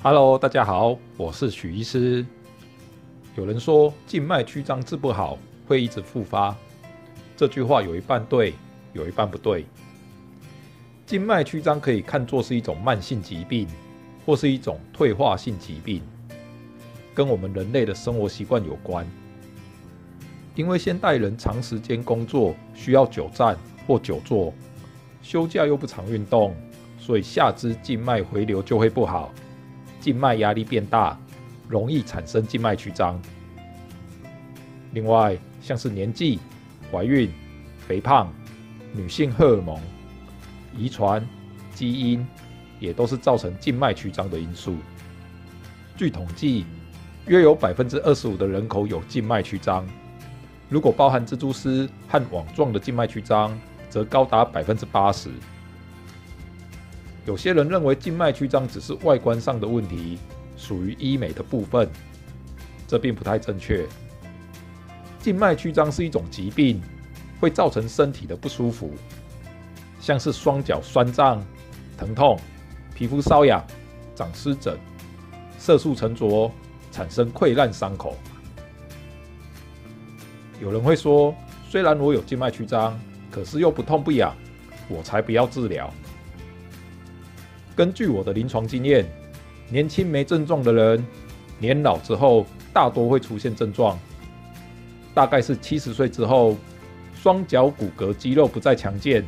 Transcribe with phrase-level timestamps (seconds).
[0.00, 2.24] Hello，大家好，我是许医师。
[3.34, 5.36] 有人说静脉曲张治不好，
[5.66, 6.56] 会一直复发。
[7.36, 8.54] 这句话有一半对，
[8.92, 9.66] 有一半不对。
[11.04, 13.66] 静脉曲张可以看作是一种慢性疾病，
[14.24, 16.00] 或是一种退化性疾病，
[17.12, 19.04] 跟我们人类的生活习惯有关。
[20.54, 24.54] 因为现代人长时间工作，需要久站或久坐，
[25.22, 26.54] 休假又不常运动，
[27.00, 29.34] 所以下肢静脉回流就会不好。
[30.00, 31.18] 静脉压力变大，
[31.68, 33.20] 容易产生静脉曲张。
[34.92, 36.38] 另外，像是年纪、
[36.90, 37.30] 怀孕、
[37.86, 38.32] 肥胖、
[38.92, 39.78] 女性荷尔蒙、
[40.76, 41.26] 遗传、
[41.74, 42.26] 基因，
[42.80, 44.76] 也都是造成静脉曲张的因素。
[45.96, 46.64] 据统计，
[47.26, 49.86] 约有百分之二十五的人口有静脉曲张。
[50.68, 53.58] 如果包含蜘蛛丝和网状的静脉曲张，
[53.90, 55.28] 则高达百分之八十。
[57.28, 60.18] 有些人认为静脉曲张只是外观上的问题，
[60.56, 61.86] 属于医美的部分，
[62.86, 63.86] 这并不太正确。
[65.18, 66.80] 静脉曲张是一种疾病，
[67.38, 68.94] 会造成身体的不舒服，
[70.00, 71.44] 像是双脚酸胀、
[71.98, 72.40] 疼痛、
[72.94, 73.62] 皮肤瘙痒、
[74.14, 74.78] 长湿疹、
[75.58, 76.50] 色素沉着、
[76.90, 78.16] 产生溃烂伤口。
[80.62, 81.34] 有人会说，
[81.68, 82.98] 虽然我有静脉曲张，
[83.30, 84.34] 可是又不痛不痒，
[84.88, 85.92] 我才不要治疗。
[87.78, 89.08] 根据我的临床经验，
[89.70, 91.06] 年轻没症状的人，
[91.60, 93.96] 年老之后大多会出现症状。
[95.14, 96.56] 大概是七十岁之后，
[97.14, 99.24] 双脚骨骼肌肉不再强健，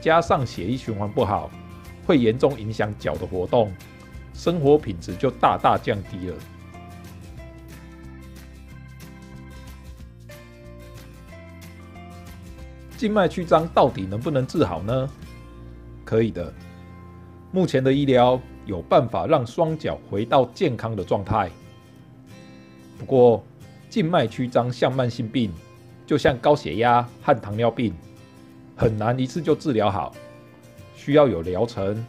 [0.00, 1.50] 加上血液循环不好，
[2.06, 3.72] 会严重影响脚的活动，
[4.34, 6.36] 生活品质就大大降低了。
[12.96, 15.10] 静脉曲张到底能不能治好呢？
[16.04, 16.54] 可以的。
[17.52, 21.50] 目前的医疗有办法让双脚回到健康的状态，
[22.96, 23.44] 不过
[23.88, 25.50] 静脉曲张像慢性病，
[26.06, 27.92] 就像高血压和糖尿病，
[28.76, 30.14] 很难一次就治疗好，
[30.94, 32.04] 需要有疗程，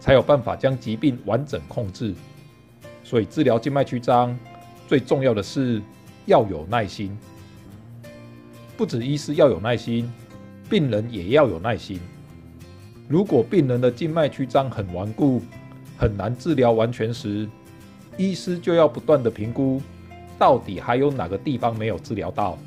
[0.00, 2.14] 才有办法将疾病完整控制。
[3.04, 4.36] 所以治疗静脉曲张
[4.88, 5.82] 最重要的是
[6.24, 7.14] 要有耐心，
[8.78, 10.10] 不止医师要有耐心，
[10.70, 12.00] 病人也要有耐心。
[13.08, 15.40] 如果病人的静脉曲张很顽固，
[15.96, 17.48] 很难治疗完全时，
[18.16, 19.80] 医师就要不断地评估，
[20.38, 22.58] 到底还有哪个地方没有治疗到。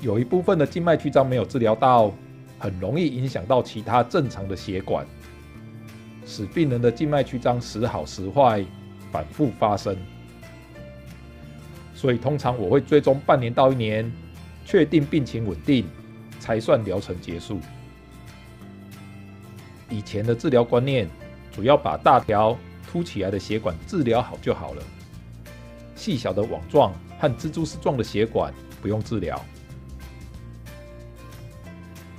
[0.00, 2.12] 有一部分的静脉曲张没有治疗到，
[2.58, 5.06] 很容易影响到其他正常的血管，
[6.26, 8.64] 使病人的静脉曲张时好时坏，
[9.12, 9.96] 反复发生。
[11.94, 14.10] 所以通常我会追踪半年到一年，
[14.66, 15.86] 确定病情稳定，
[16.40, 17.60] 才算疗程结束。
[19.94, 21.08] 以前的治疗观念
[21.52, 22.58] 主要把大条
[22.90, 24.82] 凸起来的血管治疗好就好了，
[25.94, 28.52] 细小的网状和蜘蛛丝状的血管
[28.82, 29.40] 不用治疗。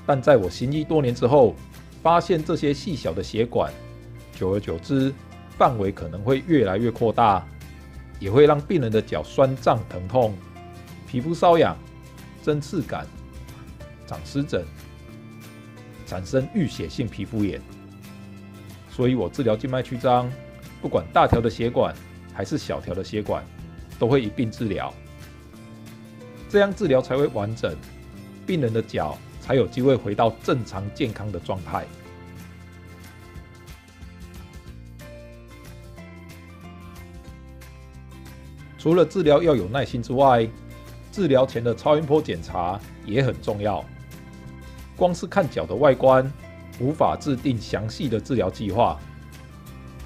[0.05, 1.53] 但在我行医多年之后，
[2.01, 3.73] 发现这些细小的血管，
[4.33, 5.13] 久而久之，
[5.57, 7.45] 范围可能会越来越扩大，
[8.21, 10.33] 也会让病人的脚酸胀疼痛、
[11.09, 11.75] 皮肤瘙痒、
[12.41, 13.05] 针刺感、
[14.07, 14.63] 长湿疹。
[16.05, 17.59] 产生淤血性皮肤炎，
[18.89, 20.31] 所以我治疗静脉曲张，
[20.81, 21.95] 不管大条的血管
[22.33, 23.43] 还是小条的血管，
[23.97, 24.93] 都会一并治疗，
[26.49, 27.75] 这样治疗才会完整，
[28.45, 31.85] 病人的脚才有机会回到正常健康的状态。
[38.77, 40.47] 除了治疗要有耐心之外，
[41.11, 43.83] 治疗前的超音波检查也很重要。
[44.95, 46.31] 光是看脚的外观，
[46.79, 48.99] 无法制定详细的治疗计划。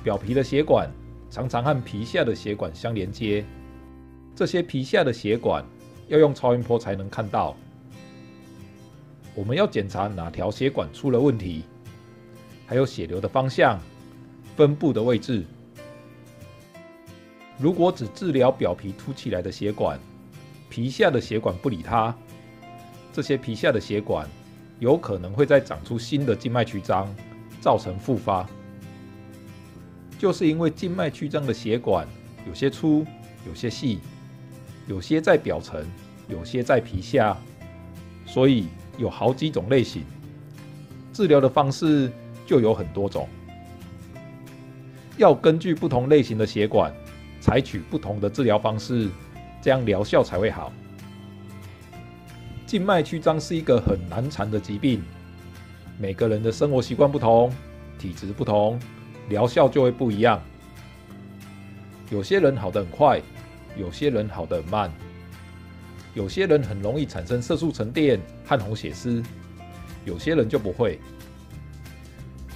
[0.03, 0.89] 表皮的血管
[1.29, 3.45] 常常和皮下的血管相连接，
[4.35, 5.63] 这些皮下的血管
[6.07, 7.55] 要用超音波才能看到。
[9.35, 11.63] 我们要检查哪条血管出了问题，
[12.66, 13.79] 还有血流的方向、
[14.55, 15.46] 分布的位置。
[17.58, 19.99] 如果只治疗表皮凸起来的血管，
[20.69, 22.16] 皮下的血管不理它，
[23.14, 24.28] 这些皮下的血管。
[24.79, 27.14] 有可能会再长出新的静脉曲张，
[27.61, 28.47] 造成复发。
[30.17, 32.08] 就是因为静脉曲张的血管
[32.47, 33.05] 有些粗、
[33.47, 33.99] 有些细，
[34.87, 35.85] 有些在表层，
[36.28, 37.37] 有些在皮下，
[38.26, 38.67] 所以
[38.97, 40.03] 有好几种类型。
[41.14, 42.11] 治疗的方式
[42.46, 43.28] 就有很多种，
[45.17, 46.93] 要根据不同类型的血管，
[47.41, 49.09] 采取不同的治疗方式，
[49.61, 50.72] 这样疗效才会好。
[52.69, 55.01] 静脉曲张是一个很难缠的疾病，
[55.97, 57.51] 每个人的生活习惯不同，
[57.97, 58.79] 体质不同，
[59.27, 60.39] 疗效就会不一样。
[62.11, 63.19] 有些人好得很快，
[63.75, 64.91] 有些人好得很慢，
[66.13, 69.23] 有些人很容易产生色素沉淀和红血丝，
[70.05, 70.99] 有些人就不会。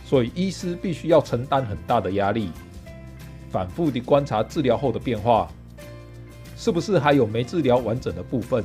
[0.05, 2.51] 所以，医师必须要承担很大的压力，
[3.49, 5.51] 反复地观察治疗后的变化，
[6.55, 8.63] 是不是还有没治疗完整的部分？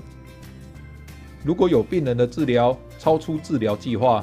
[1.48, 4.22] 如果有病人的治疗超出治疗计划，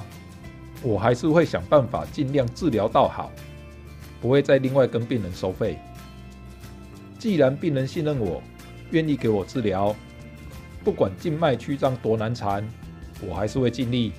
[0.83, 3.31] 我还是会想办法尽量治疗到好，
[4.21, 5.79] 不会再另外跟病人收费。
[7.17, 8.43] 既然病人信任我，
[8.91, 9.95] 愿意给我治疗，
[10.83, 12.63] 不管静脉曲张多难缠，
[13.27, 14.11] 我还是会尽力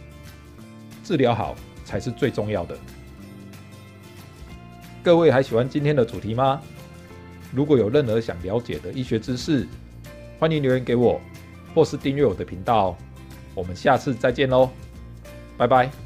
[1.04, 1.54] 治疗好
[1.84, 2.76] 才是最重要的。
[5.04, 6.60] 各位还喜欢今天的主题吗？
[7.52, 9.64] 如果有任何想了解的医学知识，
[10.40, 11.20] 欢迎留言给我，
[11.76, 12.96] 或是订阅我的频道。
[13.54, 14.70] 我们下次再见喽，
[15.58, 16.05] 拜拜。